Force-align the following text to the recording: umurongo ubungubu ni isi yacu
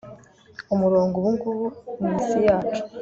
umurongo 0.73 1.13
ubungubu 1.17 1.65
ni 2.03 2.11
isi 2.19 2.39
yacu 2.47 2.81